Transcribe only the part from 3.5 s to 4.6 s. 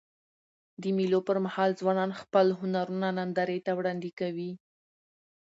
ته وړاندي کوي.